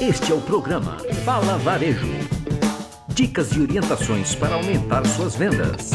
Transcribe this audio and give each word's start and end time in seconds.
Este 0.00 0.30
é 0.30 0.34
o 0.34 0.40
programa 0.40 0.96
Fala 1.24 1.58
Varejo. 1.58 2.06
Dicas 3.08 3.50
e 3.50 3.60
orientações 3.60 4.32
para 4.32 4.54
aumentar 4.54 5.04
suas 5.04 5.34
vendas. 5.34 5.90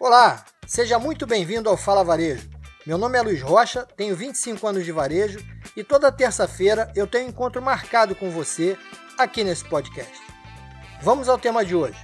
Olá, 0.00 0.44
seja 0.66 0.98
muito 0.98 1.28
bem-vindo 1.28 1.68
ao 1.68 1.76
Fala 1.76 2.02
Varejo. 2.02 2.50
Meu 2.84 2.98
nome 2.98 3.16
é 3.16 3.22
Luiz 3.22 3.40
Rocha, 3.40 3.86
tenho 3.96 4.16
25 4.16 4.66
anos 4.66 4.84
de 4.84 4.90
varejo 4.90 5.38
e 5.76 5.84
toda 5.84 6.10
terça-feira 6.10 6.92
eu 6.96 7.06
tenho 7.06 7.26
um 7.26 7.28
encontro 7.28 7.62
marcado 7.62 8.16
com 8.16 8.30
você 8.30 8.76
aqui 9.16 9.44
nesse 9.44 9.64
podcast. 9.64 10.20
Vamos 11.00 11.28
ao 11.28 11.38
tema 11.38 11.64
de 11.64 11.76
hoje. 11.76 11.98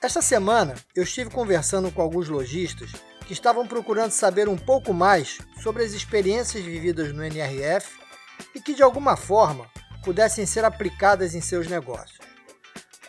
Esta 0.00 0.22
semana 0.22 0.76
eu 0.94 1.02
estive 1.02 1.28
conversando 1.28 1.90
com 1.90 2.00
alguns 2.00 2.26
lojistas 2.26 2.90
que 3.26 3.32
estavam 3.32 3.66
procurando 3.66 4.12
saber 4.12 4.48
um 4.48 4.56
pouco 4.56 4.94
mais 4.94 5.38
sobre 5.62 5.84
as 5.84 5.92
experiências 5.92 6.64
vividas 6.64 7.12
no 7.12 7.24
NRF 7.24 7.98
e 8.54 8.60
que 8.60 8.74
de 8.74 8.82
alguma 8.82 9.16
forma 9.16 9.66
pudessem 10.04 10.46
ser 10.46 10.64
aplicadas 10.64 11.34
em 11.34 11.40
seus 11.40 11.66
negócios. 11.66 12.18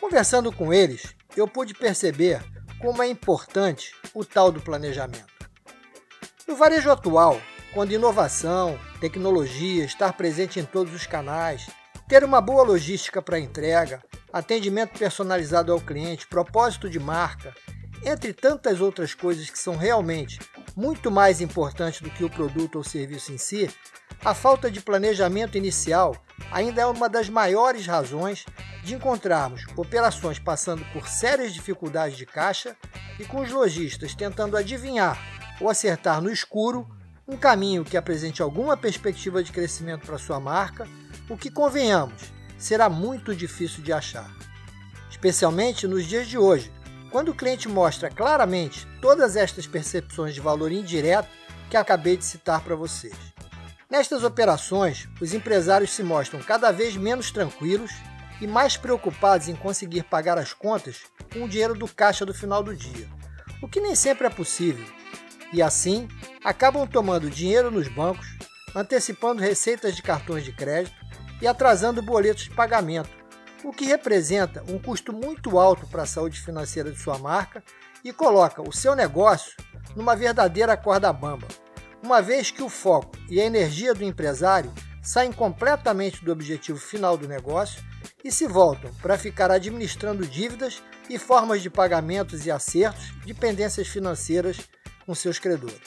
Conversando 0.00 0.52
com 0.52 0.72
eles, 0.72 1.14
eu 1.36 1.46
pude 1.46 1.72
perceber 1.72 2.42
como 2.80 3.02
é 3.02 3.08
importante 3.08 3.94
o 4.12 4.24
tal 4.24 4.50
do 4.50 4.60
planejamento. 4.60 5.26
No 6.46 6.56
varejo 6.56 6.90
atual, 6.90 7.40
quando 7.72 7.92
inovação, 7.92 8.78
tecnologia, 9.00 9.84
estar 9.84 10.12
presente 10.14 10.58
em 10.58 10.64
todos 10.64 10.92
os 10.94 11.06
canais, 11.06 11.68
ter 12.08 12.24
uma 12.24 12.40
boa 12.40 12.64
logística 12.64 13.20
para 13.20 13.38
entrega, 13.38 14.02
atendimento 14.32 14.98
personalizado 14.98 15.72
ao 15.72 15.80
cliente, 15.80 16.26
propósito 16.26 16.88
de 16.88 16.98
marca, 16.98 17.54
entre 18.04 18.32
tantas 18.32 18.80
outras 18.80 19.14
coisas 19.14 19.50
que 19.50 19.58
são 19.58 19.76
realmente 19.76 20.38
muito 20.76 21.10
mais 21.10 21.40
importantes 21.40 22.00
do 22.00 22.10
que 22.10 22.24
o 22.24 22.30
produto 22.30 22.76
ou 22.76 22.84
serviço 22.84 23.32
em 23.32 23.38
si, 23.38 23.70
a 24.24 24.34
falta 24.34 24.70
de 24.70 24.80
planejamento 24.80 25.56
inicial 25.56 26.16
ainda 26.50 26.82
é 26.82 26.86
uma 26.86 27.08
das 27.08 27.28
maiores 27.28 27.86
razões 27.86 28.44
de 28.82 28.94
encontrarmos 28.94 29.66
operações 29.76 30.38
passando 30.38 30.84
por 30.92 31.08
sérias 31.08 31.52
dificuldades 31.52 32.16
de 32.16 32.26
caixa 32.26 32.76
e 33.18 33.24
com 33.24 33.40
os 33.40 33.50
lojistas 33.50 34.14
tentando 34.14 34.56
adivinhar 34.56 35.18
ou 35.60 35.68
acertar 35.68 36.20
no 36.20 36.30
escuro 36.30 36.88
um 37.26 37.36
caminho 37.36 37.84
que 37.84 37.96
apresente 37.96 38.40
alguma 38.40 38.76
perspectiva 38.76 39.42
de 39.42 39.52
crescimento 39.52 40.06
para 40.06 40.16
sua 40.16 40.40
marca, 40.40 40.88
o 41.28 41.36
que 41.36 41.50
convenhamos 41.50 42.22
será 42.56 42.88
muito 42.88 43.34
difícil 43.34 43.82
de 43.82 43.92
achar. 43.92 44.34
Especialmente 45.10 45.86
nos 45.86 46.06
dias 46.06 46.26
de 46.26 46.38
hoje, 46.38 46.72
quando 47.10 47.30
o 47.30 47.34
cliente 47.34 47.68
mostra 47.68 48.10
claramente 48.10 48.86
todas 49.00 49.36
estas 49.36 49.66
percepções 49.66 50.34
de 50.34 50.40
valor 50.40 50.70
indireto 50.72 51.28
que 51.70 51.76
acabei 51.76 52.16
de 52.16 52.24
citar 52.24 52.60
para 52.62 52.76
vocês. 52.76 53.14
Nestas 53.90 54.22
operações, 54.22 55.08
os 55.20 55.32
empresários 55.32 55.92
se 55.92 56.02
mostram 56.02 56.40
cada 56.40 56.70
vez 56.70 56.96
menos 56.96 57.30
tranquilos 57.30 57.90
e 58.40 58.46
mais 58.46 58.76
preocupados 58.76 59.48
em 59.48 59.56
conseguir 59.56 60.04
pagar 60.04 60.38
as 60.38 60.52
contas 60.52 61.02
com 61.32 61.44
o 61.44 61.48
dinheiro 61.48 61.74
do 61.74 61.88
caixa 61.88 62.24
do 62.24 62.34
final 62.34 62.62
do 62.62 62.76
dia, 62.76 63.08
o 63.62 63.68
que 63.68 63.80
nem 63.80 63.94
sempre 63.94 64.26
é 64.26 64.30
possível. 64.30 64.84
E 65.52 65.62
assim, 65.62 66.06
acabam 66.44 66.86
tomando 66.86 67.30
dinheiro 67.30 67.70
nos 67.70 67.88
bancos, 67.88 68.26
antecipando 68.74 69.42
receitas 69.42 69.96
de 69.96 70.02
cartões 70.02 70.44
de 70.44 70.52
crédito 70.52 70.94
e 71.40 71.46
atrasando 71.46 72.02
boletos 72.02 72.44
de 72.44 72.50
pagamento, 72.50 73.10
o 73.64 73.72
que 73.72 73.84
representa 73.84 74.62
um 74.68 74.78
custo 74.78 75.12
muito 75.12 75.58
alto 75.58 75.86
para 75.86 76.02
a 76.02 76.06
saúde 76.06 76.40
financeira 76.40 76.90
de 76.90 76.98
sua 76.98 77.18
marca 77.18 77.62
e 78.04 78.12
coloca 78.12 78.62
o 78.62 78.72
seu 78.72 78.94
negócio 78.94 79.52
numa 79.96 80.14
verdadeira 80.14 80.76
corda 80.76 81.12
bamba, 81.12 81.48
uma 82.02 82.22
vez 82.22 82.50
que 82.50 82.62
o 82.62 82.68
foco 82.68 83.16
e 83.28 83.40
a 83.40 83.44
energia 83.44 83.92
do 83.92 84.04
empresário 84.04 84.72
saem 85.02 85.32
completamente 85.32 86.24
do 86.24 86.30
objetivo 86.30 86.78
final 86.78 87.16
do 87.16 87.26
negócio 87.26 87.82
e 88.22 88.30
se 88.30 88.46
voltam 88.46 88.92
para 89.02 89.18
ficar 89.18 89.50
administrando 89.50 90.26
dívidas 90.26 90.82
e 91.08 91.18
formas 91.18 91.62
de 91.62 91.70
pagamentos 91.70 92.46
e 92.46 92.50
acertos 92.50 93.12
de 93.24 93.34
pendências 93.34 93.88
financeiras 93.88 94.58
com 95.06 95.14
seus 95.14 95.38
credores. 95.38 95.80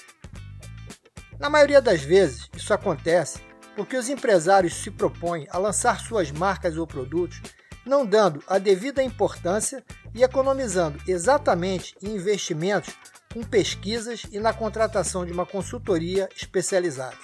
Na 1.40 1.50
maioria 1.50 1.82
das 1.82 2.02
vezes, 2.02 2.50
isso 2.56 2.74
acontece 2.74 3.40
porque 3.76 3.96
os 3.96 4.10
empresários 4.10 4.74
se 4.76 4.92
propõem 4.92 5.48
a 5.50 5.58
lançar 5.58 6.00
suas 6.00 6.32
marcas 6.32 6.78
ou 6.78 6.86
produtos 6.86 7.42
não 7.86 8.06
dando 8.06 8.44
a 8.48 8.58
devida 8.58 9.02
importância 9.04 9.84
e 10.14 10.24
economizando 10.24 11.00
exatamente 11.08 11.96
em 12.02 12.16
investimentos 12.16 12.94
com 13.34 13.44
pesquisas 13.44 14.24
e 14.32 14.40
na 14.40 14.54
contratação 14.54 15.26
de 15.26 15.32
uma 15.32 15.46
consultoria 15.46 16.28
especializada. 16.36 17.18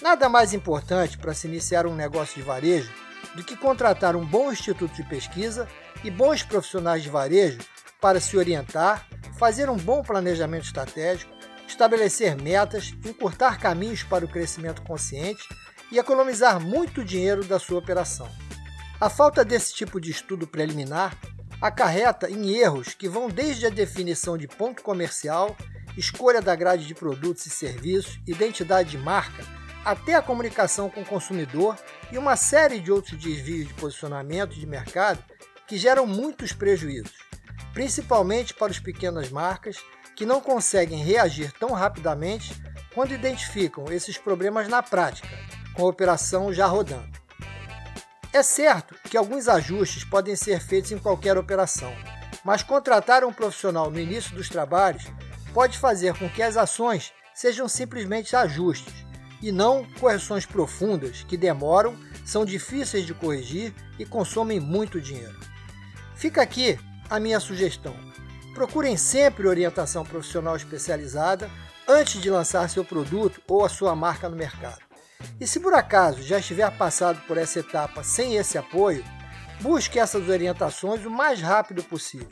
Nada 0.00 0.28
mais 0.28 0.52
importante 0.52 1.18
para 1.18 1.34
se 1.34 1.46
iniciar 1.46 1.86
um 1.86 1.94
negócio 1.94 2.36
de 2.36 2.42
varejo 2.42 2.90
do 3.34 3.42
que 3.42 3.56
contratar 3.56 4.14
um 4.14 4.24
bom 4.24 4.52
instituto 4.52 4.94
de 4.94 5.02
pesquisa 5.02 5.68
e 6.04 6.10
bons 6.10 6.42
profissionais 6.42 7.02
de 7.02 7.08
varejo 7.08 7.58
para 8.00 8.20
se 8.20 8.36
orientar, 8.36 9.06
fazer 9.38 9.68
um 9.68 9.76
bom 9.76 10.02
planejamento 10.02 10.66
estratégico, 10.66 11.32
estabelecer 11.66 12.36
metas, 12.40 12.94
encurtar 13.04 13.58
caminhos 13.58 14.02
para 14.02 14.24
o 14.24 14.28
crescimento 14.28 14.82
consciente 14.82 15.42
e 15.90 15.98
economizar 15.98 16.60
muito 16.60 17.04
dinheiro 17.04 17.44
da 17.44 17.58
sua 17.58 17.78
operação. 17.78 18.28
A 19.04 19.10
falta 19.10 19.44
desse 19.44 19.74
tipo 19.74 20.00
de 20.00 20.10
estudo 20.10 20.46
preliminar 20.46 21.14
acarreta 21.60 22.30
em 22.30 22.56
erros 22.56 22.94
que 22.94 23.06
vão 23.06 23.28
desde 23.28 23.66
a 23.66 23.68
definição 23.68 24.38
de 24.38 24.48
ponto 24.48 24.82
comercial, 24.82 25.54
escolha 25.94 26.40
da 26.40 26.56
grade 26.56 26.86
de 26.86 26.94
produtos 26.94 27.44
e 27.44 27.50
serviços, 27.50 28.18
identidade 28.26 28.92
de 28.92 28.96
marca, 28.96 29.44
até 29.84 30.14
a 30.14 30.22
comunicação 30.22 30.88
com 30.88 31.02
o 31.02 31.04
consumidor 31.04 31.76
e 32.10 32.16
uma 32.16 32.34
série 32.34 32.80
de 32.80 32.90
outros 32.90 33.22
desvios 33.22 33.68
de 33.68 33.74
posicionamento 33.74 34.54
de 34.54 34.66
mercado 34.66 35.22
que 35.68 35.76
geram 35.76 36.06
muitos 36.06 36.54
prejuízos, 36.54 37.12
principalmente 37.74 38.54
para 38.54 38.72
as 38.72 38.78
pequenas 38.78 39.28
marcas 39.28 39.76
que 40.16 40.24
não 40.24 40.40
conseguem 40.40 41.04
reagir 41.04 41.52
tão 41.60 41.72
rapidamente 41.72 42.58
quando 42.94 43.12
identificam 43.12 43.84
esses 43.92 44.16
problemas 44.16 44.66
na 44.66 44.82
prática, 44.82 45.28
com 45.74 45.82
a 45.82 45.90
operação 45.90 46.50
já 46.54 46.64
rodando. 46.64 47.23
É 48.34 48.42
certo 48.42 48.96
que 49.04 49.16
alguns 49.16 49.46
ajustes 49.46 50.02
podem 50.02 50.34
ser 50.34 50.60
feitos 50.60 50.90
em 50.90 50.98
qualquer 50.98 51.38
operação, 51.38 51.94
mas 52.44 52.64
contratar 52.64 53.22
um 53.22 53.32
profissional 53.32 53.92
no 53.92 54.00
início 54.00 54.34
dos 54.34 54.48
trabalhos 54.48 55.04
pode 55.52 55.78
fazer 55.78 56.18
com 56.18 56.28
que 56.28 56.42
as 56.42 56.56
ações 56.56 57.12
sejam 57.32 57.68
simplesmente 57.68 58.34
ajustes 58.34 58.92
e 59.40 59.52
não 59.52 59.86
correções 60.00 60.44
profundas 60.44 61.22
que 61.22 61.36
demoram, 61.36 61.96
são 62.26 62.44
difíceis 62.44 63.06
de 63.06 63.14
corrigir 63.14 63.72
e 64.00 64.04
consomem 64.04 64.58
muito 64.58 65.00
dinheiro. 65.00 65.38
Fica 66.16 66.42
aqui 66.42 66.76
a 67.08 67.20
minha 67.20 67.38
sugestão. 67.38 67.94
Procurem 68.52 68.96
sempre 68.96 69.46
orientação 69.46 70.04
profissional 70.04 70.56
especializada 70.56 71.48
antes 71.86 72.20
de 72.20 72.30
lançar 72.30 72.68
seu 72.68 72.84
produto 72.84 73.40
ou 73.46 73.64
a 73.64 73.68
sua 73.68 73.94
marca 73.94 74.28
no 74.28 74.34
mercado. 74.34 74.93
E 75.40 75.46
se 75.46 75.60
por 75.60 75.74
acaso 75.74 76.22
já 76.22 76.38
estiver 76.38 76.70
passado 76.76 77.20
por 77.26 77.38
essa 77.38 77.60
etapa 77.60 78.02
sem 78.02 78.36
esse 78.36 78.58
apoio, 78.58 79.04
busque 79.60 79.98
essas 79.98 80.28
orientações 80.28 81.04
o 81.04 81.10
mais 81.10 81.40
rápido 81.40 81.82
possível. 81.82 82.28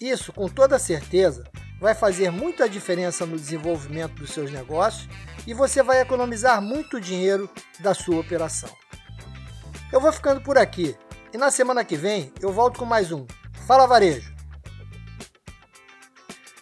Isso, 0.00 0.32
com 0.32 0.48
toda 0.48 0.78
certeza, 0.78 1.44
vai 1.80 1.94
fazer 1.94 2.30
muita 2.30 2.68
diferença 2.68 3.26
no 3.26 3.36
desenvolvimento 3.36 4.14
dos 4.14 4.30
seus 4.30 4.50
negócios 4.50 5.08
e 5.46 5.54
você 5.54 5.82
vai 5.82 6.00
economizar 6.00 6.60
muito 6.60 7.00
dinheiro 7.00 7.48
da 7.80 7.94
sua 7.94 8.20
operação. 8.20 8.70
Eu 9.92 10.00
vou 10.00 10.12
ficando 10.12 10.40
por 10.40 10.56
aqui 10.56 10.96
e 11.32 11.38
na 11.38 11.50
semana 11.50 11.84
que 11.84 11.96
vem 11.96 12.32
eu 12.40 12.52
volto 12.52 12.78
com 12.78 12.84
mais 12.84 13.10
um 13.10 13.26
Fala 13.66 13.86
Varejo. 13.86 14.34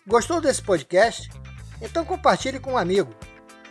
Gostou 0.06 0.41
desse 0.41 0.62
podcast? 0.62 1.28
Então 1.83 2.04
compartilhe 2.04 2.59
com 2.59 2.72
um 2.72 2.78
amigo. 2.78 3.15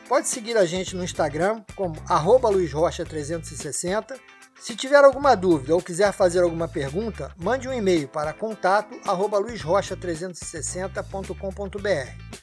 Pode 0.07 0.29
seguir 0.29 0.57
a 0.57 0.65
gente 0.65 0.95
no 0.95 1.03
Instagram 1.03 1.61
como 1.75 2.01
luizrocha360. 2.49 4.17
Se 4.59 4.75
tiver 4.75 5.03
alguma 5.03 5.35
dúvida 5.35 5.75
ou 5.75 5.81
quiser 5.81 6.13
fazer 6.13 6.41
alguma 6.41 6.67
pergunta, 6.67 7.31
mande 7.37 7.67
um 7.67 7.73
e-mail 7.73 8.07
para 8.07 8.33
contato 8.33 8.99
luizrocha360.com.br. 9.37 12.37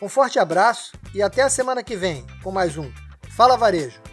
Um 0.00 0.08
forte 0.08 0.38
abraço 0.38 0.92
e 1.14 1.22
até 1.22 1.42
a 1.42 1.48
semana 1.48 1.82
que 1.82 1.96
vem 1.96 2.24
com 2.42 2.52
mais 2.52 2.76
um 2.76 2.92
Fala 3.30 3.56
Varejo. 3.56 4.05